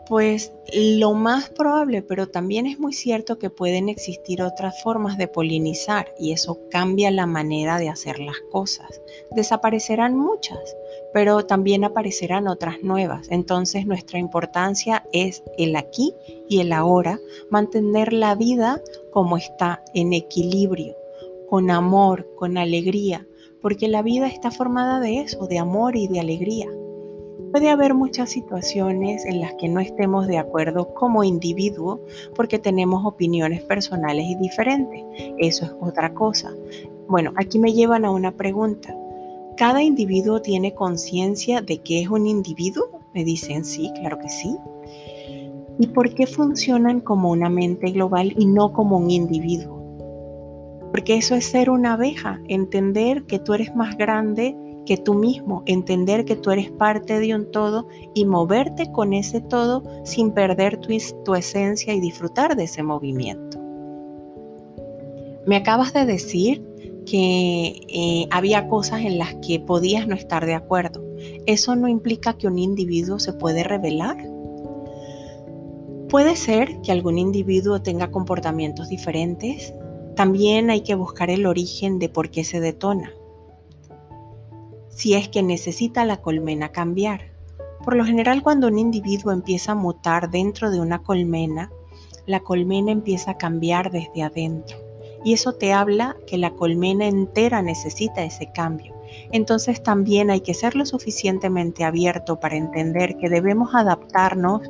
Pues 0.08 0.54
lo 0.74 1.14
más 1.14 1.50
probable, 1.50 2.02
pero 2.02 2.28
también 2.28 2.66
es 2.66 2.80
muy 2.80 2.94
cierto 2.94 3.38
que 3.38 3.50
pueden 3.50 3.90
existir 3.90 4.42
otras 4.42 4.82
formas 4.82 5.18
de 5.18 5.28
polinizar 5.28 6.14
y 6.18 6.32
eso 6.32 6.60
cambia 6.70 7.12
la 7.12 7.26
manera 7.26 7.78
de 7.78 7.90
hacer 7.90 8.20
las 8.20 8.38
cosas. 8.50 9.02
Desaparecerán 9.32 10.16
muchas, 10.16 10.78
pero 11.14 11.46
también 11.46 11.84
aparecerán 11.84 12.48
otras 12.48 12.82
nuevas. 12.84 13.28
Entonces 13.32 13.86
nuestra 13.86 14.18
importancia 14.18 15.06
es 15.12 15.44
el 15.58 15.76
aquí 15.76 16.14
y 16.48 16.62
el 16.62 16.72
ahora, 16.72 17.20
mantener 17.50 18.14
la 18.14 18.36
vida 18.36 18.82
como 19.12 19.36
está, 19.36 19.84
en 19.94 20.14
equilibrio, 20.14 20.96
con 21.50 21.70
amor, 21.70 22.26
con 22.38 22.58
alegría, 22.58 23.28
porque 23.62 23.90
la 23.90 24.04
vida 24.04 24.28
está 24.28 24.52
formada 24.52 25.02
de 25.02 25.20
eso, 25.20 25.48
de 25.48 25.60
amor 25.60 25.98
y 25.98 26.08
de 26.08 26.22
alegría. 26.22 26.70
Puede 27.52 27.70
haber 27.70 27.94
muchas 27.94 28.30
situaciones 28.30 29.26
en 29.26 29.40
las 29.40 29.54
que 29.54 29.70
no 29.70 29.80
estemos 29.80 30.28
de 30.28 30.38
acuerdo 30.38 30.94
como 30.94 31.24
individuo 31.24 32.02
porque 32.36 32.60
tenemos 32.60 33.06
opiniones 33.06 33.62
personales 33.64 34.26
y 34.28 34.36
diferentes. 34.36 35.04
Eso 35.38 35.66
es 35.66 35.72
otra 35.80 36.14
cosa. 36.14 36.52
Bueno, 37.08 37.32
aquí 37.38 37.58
me 37.58 37.74
llevan 37.74 38.04
a 38.04 38.12
una 38.12 38.32
pregunta. 38.32 38.96
¿Cada 39.56 39.82
individuo 39.82 40.42
tiene 40.42 40.74
conciencia 40.74 41.62
de 41.62 41.80
que 41.80 42.02
es 42.02 42.10
un 42.10 42.28
individuo? 42.28 43.00
Me 43.14 43.24
dicen 43.24 43.64
sí, 43.64 43.92
claro 44.00 44.20
que 44.20 44.30
sí. 44.30 44.56
¿Y 45.80 45.88
por 45.88 46.14
qué 46.14 46.28
funcionan 46.28 47.00
como 47.00 47.32
una 47.32 47.50
mente 47.50 47.92
global 47.92 48.34
y 48.38 48.46
no 48.46 48.74
como 48.74 48.98
un 48.98 49.10
individuo? 49.10 49.78
Porque 50.92 51.16
eso 51.16 51.34
es 51.36 51.46
ser 51.46 51.70
una 51.70 51.94
abeja, 51.94 52.42
entender 52.48 53.24
que 53.24 53.40
tú 53.40 53.54
eres 53.54 53.74
más 53.76 53.98
grande 53.98 54.56
que 54.88 54.98
tú 54.98 55.14
mismo, 55.14 55.64
entender 55.66 56.24
que 56.24 56.38
tú 56.38 56.50
eres 56.50 56.72
parte 56.72 57.20
de 57.20 57.36
un 57.36 57.52
todo 57.52 57.88
y 58.16 58.26
moverte 58.26 58.90
con 58.92 59.14
ese 59.14 59.42
todo 59.42 59.84
sin 60.06 60.32
perder 60.32 60.78
tu, 60.78 60.94
tu 61.26 61.36
esencia 61.36 61.94
y 61.94 62.00
disfrutar 62.00 62.56
de 62.56 62.64
ese 62.64 62.82
movimiento. 62.82 63.60
Me 65.46 65.58
acabas 65.58 65.94
de 65.94 66.06
decir 66.06 66.66
que 67.06 67.82
eh, 67.90 68.28
había 68.32 68.68
cosas 68.70 69.02
en 69.02 69.18
las 69.18 69.36
que 69.36 69.60
podías 69.60 70.08
no 70.08 70.16
estar 70.16 70.46
de 70.46 70.56
acuerdo. 70.56 71.04
Eso 71.46 71.76
no 71.76 71.90
implica 71.90 72.38
que 72.38 72.48
un 72.48 72.58
individuo 72.58 73.20
se 73.20 73.34
puede 73.34 73.64
revelar. 73.64 74.18
Puede 76.10 76.38
ser 76.38 76.80
que 76.82 76.94
algún 76.94 77.18
individuo 77.18 77.82
tenga 77.82 78.10
comportamientos 78.10 78.88
diferentes. 78.88 79.74
También 80.16 80.70
hay 80.70 80.82
que 80.82 80.96
buscar 80.96 81.30
el 81.30 81.46
origen 81.46 82.00
de 82.00 82.08
por 82.08 82.30
qué 82.30 82.46
se 82.46 82.62
detona 82.62 83.17
si 84.98 85.14
es 85.14 85.30
que 85.30 85.44
necesita 85.44 86.06
la 86.06 86.18
colmena 86.18 86.70
cambiar. 86.70 87.30
Por 87.86 87.96
lo 87.96 88.04
general 88.04 88.42
cuando 88.42 88.66
un 88.66 88.80
individuo 88.80 89.32
empieza 89.32 89.74
a 89.74 89.76
mutar 89.76 90.32
dentro 90.32 90.72
de 90.72 90.80
una 90.80 91.04
colmena, 91.04 91.72
la 92.26 92.40
colmena 92.40 92.92
empieza 92.92 93.32
a 93.32 93.38
cambiar 93.38 93.92
desde 93.92 94.24
adentro. 94.24 94.76
Y 95.24 95.34
eso 95.34 95.54
te 95.54 95.72
habla 95.72 96.18
que 96.26 96.40
la 96.40 96.56
colmena 96.56 97.06
entera 97.06 97.62
necesita 97.62 98.24
ese 98.24 98.52
cambio. 98.52 98.96
Entonces 99.32 99.84
también 99.84 100.32
hay 100.32 100.42
que 100.42 100.56
ser 100.56 100.76
lo 100.76 100.84
suficientemente 100.88 101.84
abierto 101.84 102.40
para 102.40 102.56
entender 102.56 103.18
que 103.18 103.30
debemos 103.30 103.76
adaptarnos 103.76 104.62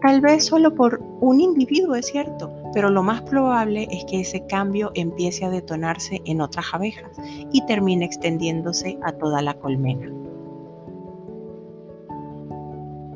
Tal 0.00 0.20
vez 0.20 0.46
solo 0.46 0.74
por 0.74 1.02
un 1.20 1.40
individuo 1.40 1.96
es 1.96 2.06
cierto, 2.06 2.52
pero 2.72 2.88
lo 2.88 3.02
más 3.02 3.22
probable 3.22 3.88
es 3.90 4.04
que 4.04 4.20
ese 4.20 4.46
cambio 4.46 4.92
empiece 4.94 5.44
a 5.44 5.50
detonarse 5.50 6.22
en 6.24 6.40
otras 6.40 6.66
abejas 6.72 7.10
y 7.50 7.66
termine 7.66 8.04
extendiéndose 8.04 8.96
a 9.02 9.12
toda 9.12 9.42
la 9.42 9.54
colmena. 9.54 10.06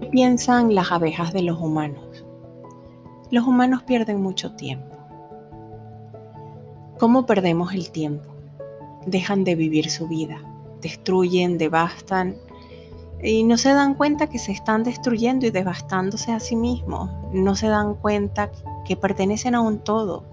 ¿Qué 0.01 0.07
piensan 0.07 0.75
las 0.75 0.91
abejas 0.91 1.33
de 1.33 1.43
los 1.43 1.61
humanos? 1.61 2.25
Los 3.31 3.47
humanos 3.47 3.85
pierden 3.85 4.21
mucho 4.21 4.57
tiempo. 4.57 4.97
¿Cómo 6.99 7.27
perdemos 7.27 7.75
el 7.75 7.93
tiempo? 7.93 8.29
Dejan 9.07 9.45
de 9.45 9.55
vivir 9.55 9.89
su 9.89 10.09
vida, 10.09 10.39
destruyen, 10.81 11.59
devastan, 11.59 12.37
y 13.23 13.45
no 13.45 13.57
se 13.57 13.73
dan 13.73 13.95
cuenta 13.95 14.27
que 14.27 14.39
se 14.39 14.51
están 14.51 14.83
destruyendo 14.83 15.47
y 15.47 15.51
devastándose 15.51 16.33
a 16.33 16.41
sí 16.41 16.57
mismos. 16.57 17.09
No 17.33 17.55
se 17.55 17.69
dan 17.69 17.95
cuenta 17.95 18.51
que 18.85 18.97
pertenecen 18.97 19.55
a 19.55 19.61
un 19.61 19.79
todo. 19.79 20.25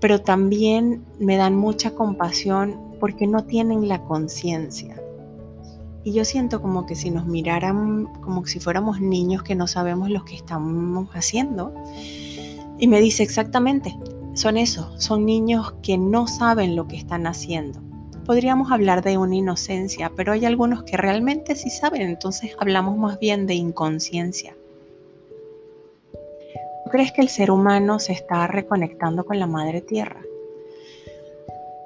Pero 0.00 0.22
también 0.22 1.04
me 1.18 1.36
dan 1.36 1.56
mucha 1.56 1.94
compasión 1.94 2.80
porque 3.00 3.26
no 3.26 3.44
tienen 3.44 3.88
la 3.88 4.02
conciencia. 4.04 5.02
Y 6.04 6.12
yo 6.12 6.24
siento 6.24 6.62
como 6.62 6.86
que 6.86 6.94
si 6.94 7.10
nos 7.10 7.26
miraran 7.26 8.06
como 8.22 8.46
si 8.46 8.60
fuéramos 8.60 9.00
niños 9.00 9.42
que 9.42 9.56
no 9.56 9.66
sabemos 9.66 10.10
lo 10.10 10.24
que 10.24 10.36
estamos 10.36 11.08
haciendo. 11.12 11.74
Y 12.78 12.86
me 12.86 13.00
dice 13.00 13.24
exactamente, 13.24 13.98
son 14.34 14.56
eso, 14.56 14.98
son 14.98 15.26
niños 15.26 15.74
que 15.82 15.98
no 15.98 16.28
saben 16.28 16.76
lo 16.76 16.86
que 16.86 16.96
están 16.96 17.26
haciendo 17.26 17.89
podríamos 18.30 18.70
hablar 18.70 19.02
de 19.02 19.18
una 19.18 19.34
inocencia, 19.34 20.12
pero 20.14 20.32
hay 20.32 20.44
algunos 20.44 20.84
que 20.84 20.96
realmente 20.96 21.56
sí 21.56 21.68
saben, 21.68 22.02
entonces 22.02 22.54
hablamos 22.60 22.96
más 22.96 23.18
bien 23.18 23.44
de 23.48 23.54
inconsciencia. 23.54 24.56
¿Tú 26.84 26.90
crees 26.92 27.10
que 27.10 27.22
el 27.22 27.28
ser 27.28 27.50
humano 27.50 27.98
se 27.98 28.12
está 28.12 28.46
reconectando 28.46 29.26
con 29.26 29.40
la 29.40 29.48
madre 29.48 29.80
tierra? 29.80 30.22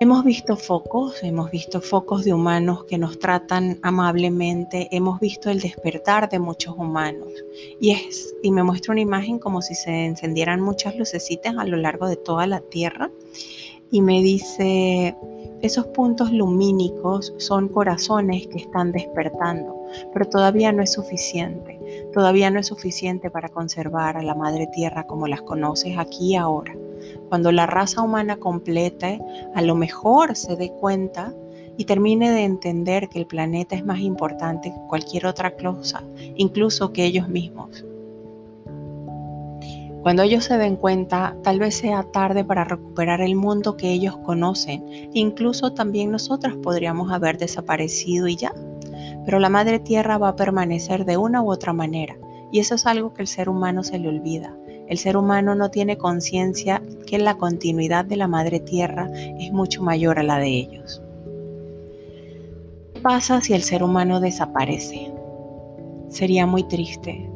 Hemos 0.00 0.22
visto 0.22 0.58
focos, 0.58 1.22
hemos 1.22 1.50
visto 1.50 1.80
focos 1.80 2.26
de 2.26 2.34
humanos 2.34 2.84
que 2.84 2.98
nos 2.98 3.18
tratan 3.18 3.78
amablemente, 3.80 4.88
hemos 4.94 5.20
visto 5.20 5.48
el 5.48 5.60
despertar 5.60 6.28
de 6.28 6.40
muchos 6.40 6.76
humanos 6.76 7.32
y 7.80 7.92
es 7.92 8.34
y 8.42 8.50
me 8.50 8.62
muestra 8.62 8.92
una 8.92 9.00
imagen 9.00 9.38
como 9.38 9.62
si 9.62 9.74
se 9.74 10.04
encendieran 10.04 10.60
muchas 10.60 10.94
lucecitas 10.94 11.56
a 11.56 11.64
lo 11.64 11.78
largo 11.78 12.06
de 12.06 12.16
toda 12.16 12.46
la 12.46 12.60
tierra 12.60 13.10
y 13.90 14.02
me 14.02 14.20
dice 14.20 15.16
esos 15.64 15.86
puntos 15.86 16.30
lumínicos 16.30 17.32
son 17.38 17.68
corazones 17.68 18.46
que 18.48 18.58
están 18.58 18.92
despertando, 18.92 19.74
pero 20.12 20.28
todavía 20.28 20.72
no 20.72 20.82
es 20.82 20.92
suficiente. 20.92 21.80
Todavía 22.12 22.50
no 22.50 22.60
es 22.60 22.66
suficiente 22.66 23.30
para 23.30 23.48
conservar 23.48 24.18
a 24.18 24.22
la 24.22 24.34
Madre 24.34 24.66
Tierra 24.66 25.06
como 25.06 25.26
las 25.26 25.40
conoces 25.40 25.96
aquí 25.96 26.32
y 26.32 26.36
ahora. 26.36 26.76
Cuando 27.30 27.50
la 27.50 27.64
raza 27.64 28.02
humana 28.02 28.36
complete, 28.36 29.18
a 29.54 29.62
lo 29.62 29.74
mejor 29.74 30.36
se 30.36 30.54
dé 30.54 30.70
cuenta 30.70 31.32
y 31.78 31.86
termine 31.86 32.30
de 32.30 32.44
entender 32.44 33.08
que 33.08 33.18
el 33.18 33.26
planeta 33.26 33.74
es 33.74 33.86
más 33.86 34.00
importante 34.00 34.70
que 34.70 34.88
cualquier 34.88 35.24
otra 35.24 35.56
cosa, 35.56 36.04
incluso 36.36 36.92
que 36.92 37.06
ellos 37.06 37.26
mismos. 37.28 37.86
Cuando 40.04 40.22
ellos 40.22 40.44
se 40.44 40.58
den 40.58 40.76
cuenta, 40.76 41.34
tal 41.42 41.58
vez 41.58 41.76
sea 41.76 42.02
tarde 42.02 42.44
para 42.44 42.64
recuperar 42.64 43.22
el 43.22 43.36
mundo 43.36 43.78
que 43.78 43.90
ellos 43.90 44.18
conocen. 44.18 44.84
Incluso 45.14 45.72
también 45.72 46.10
nosotras 46.10 46.54
podríamos 46.56 47.10
haber 47.10 47.38
desaparecido 47.38 48.28
y 48.28 48.36
ya. 48.36 48.52
Pero 49.24 49.38
la 49.38 49.48
Madre 49.48 49.78
Tierra 49.78 50.18
va 50.18 50.28
a 50.28 50.36
permanecer 50.36 51.06
de 51.06 51.16
una 51.16 51.40
u 51.40 51.50
otra 51.50 51.72
manera. 51.72 52.18
Y 52.52 52.58
eso 52.58 52.74
es 52.74 52.84
algo 52.84 53.14
que 53.14 53.22
el 53.22 53.28
ser 53.28 53.48
humano 53.48 53.82
se 53.82 53.98
le 53.98 54.08
olvida. 54.08 54.54
El 54.88 54.98
ser 54.98 55.16
humano 55.16 55.54
no 55.54 55.70
tiene 55.70 55.96
conciencia 55.96 56.82
que 57.06 57.16
la 57.16 57.38
continuidad 57.38 58.04
de 58.04 58.16
la 58.16 58.28
Madre 58.28 58.60
Tierra 58.60 59.08
es 59.14 59.52
mucho 59.52 59.82
mayor 59.82 60.18
a 60.18 60.22
la 60.22 60.36
de 60.36 60.48
ellos. 60.48 61.00
¿Qué 62.92 63.00
pasa 63.00 63.40
si 63.40 63.54
el 63.54 63.62
ser 63.62 63.82
humano 63.82 64.20
desaparece? 64.20 65.14
Sería 66.10 66.44
muy 66.44 66.64
triste, 66.64 67.30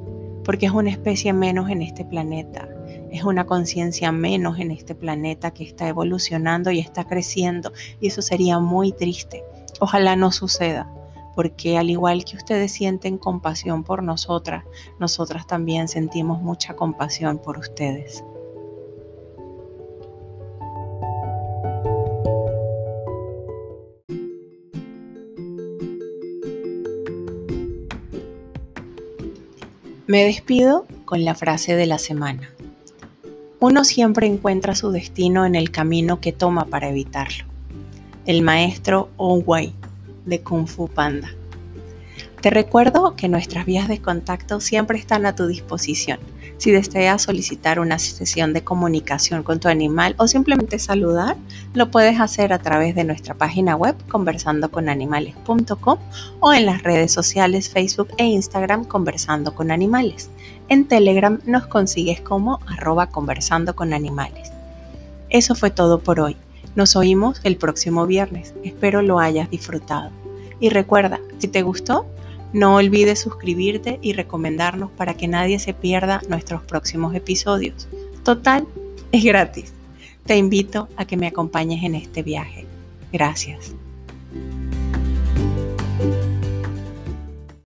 porque 0.48 0.64
es 0.64 0.72
una 0.72 0.88
especie 0.88 1.34
menos 1.34 1.68
en 1.68 1.82
este 1.82 2.06
planeta, 2.06 2.66
es 3.10 3.22
una 3.22 3.44
conciencia 3.44 4.12
menos 4.12 4.58
en 4.58 4.70
este 4.70 4.94
planeta 4.94 5.50
que 5.50 5.62
está 5.62 5.86
evolucionando 5.88 6.70
y 6.70 6.78
está 6.78 7.04
creciendo 7.04 7.70
y 8.00 8.06
eso 8.06 8.22
sería 8.22 8.58
muy 8.58 8.92
triste. 8.92 9.44
Ojalá 9.78 10.16
no 10.16 10.32
suceda, 10.32 10.90
porque 11.36 11.76
al 11.76 11.90
igual 11.90 12.24
que 12.24 12.38
ustedes 12.38 12.72
sienten 12.72 13.18
compasión 13.18 13.84
por 13.84 14.02
nosotras, 14.02 14.64
nosotras 14.98 15.46
también 15.46 15.86
sentimos 15.86 16.40
mucha 16.40 16.74
compasión 16.74 17.36
por 17.36 17.58
ustedes. 17.58 18.24
Me 30.08 30.24
despido 30.24 30.86
con 31.04 31.22
la 31.26 31.34
frase 31.34 31.76
de 31.76 31.84
la 31.84 31.98
semana. 31.98 32.48
Uno 33.60 33.84
siempre 33.84 34.26
encuentra 34.26 34.74
su 34.74 34.90
destino 34.90 35.44
en 35.44 35.54
el 35.54 35.70
camino 35.70 36.18
que 36.18 36.32
toma 36.32 36.64
para 36.64 36.88
evitarlo. 36.88 37.44
El 38.24 38.40
maestro 38.40 39.10
Wei 39.18 39.74
de 40.24 40.40
Kung 40.40 40.66
Fu 40.66 40.88
Panda. 40.88 41.28
Te 42.40 42.48
recuerdo 42.48 43.16
que 43.16 43.28
nuestras 43.28 43.66
vías 43.66 43.86
de 43.86 44.00
contacto 44.00 44.60
siempre 44.60 44.96
están 44.98 45.26
a 45.26 45.34
tu 45.34 45.46
disposición. 45.46 46.18
Si 46.58 46.72
deseas 46.72 47.22
solicitar 47.22 47.78
una 47.78 48.00
sesión 48.00 48.52
de 48.52 48.64
comunicación 48.64 49.44
con 49.44 49.60
tu 49.60 49.68
animal 49.68 50.16
o 50.18 50.26
simplemente 50.26 50.80
saludar, 50.80 51.36
lo 51.72 51.92
puedes 51.92 52.20
hacer 52.20 52.52
a 52.52 52.58
través 52.58 52.96
de 52.96 53.04
nuestra 53.04 53.34
página 53.34 53.76
web 53.76 53.94
conversandoconanimales.com 54.08 55.98
o 56.40 56.52
en 56.52 56.66
las 56.66 56.82
redes 56.82 57.12
sociales 57.12 57.68
Facebook 57.68 58.08
e 58.18 58.24
Instagram 58.24 58.84
Conversando 58.84 59.54
con 59.54 59.70
Animales. 59.70 60.30
En 60.68 60.88
Telegram 60.88 61.40
nos 61.46 61.68
consigues 61.68 62.20
como 62.20 62.58
arroba 62.66 63.06
conversando 63.06 63.76
con 63.76 63.94
animales. 63.94 64.50
Eso 65.30 65.54
fue 65.54 65.70
todo 65.70 66.00
por 66.00 66.18
hoy. 66.18 66.36
Nos 66.74 66.96
oímos 66.96 67.40
el 67.44 67.56
próximo 67.56 68.04
viernes. 68.06 68.52
Espero 68.64 69.00
lo 69.02 69.20
hayas 69.20 69.48
disfrutado. 69.48 70.10
Y 70.58 70.70
recuerda, 70.70 71.20
si 71.38 71.46
te 71.46 71.62
gustó, 71.62 72.06
no 72.52 72.76
olvides 72.76 73.20
suscribirte 73.20 73.98
y 74.02 74.12
recomendarnos 74.12 74.90
para 74.90 75.14
que 75.14 75.28
nadie 75.28 75.58
se 75.58 75.74
pierda 75.74 76.22
nuestros 76.28 76.62
próximos 76.62 77.14
episodios. 77.14 77.88
Total, 78.24 78.66
es 79.12 79.24
gratis. 79.24 79.72
Te 80.24 80.36
invito 80.36 80.88
a 80.96 81.06
que 81.06 81.16
me 81.16 81.26
acompañes 81.26 81.84
en 81.84 81.94
este 81.94 82.22
viaje. 82.22 82.66
Gracias. 83.12 83.74